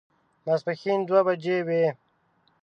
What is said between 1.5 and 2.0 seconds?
وې.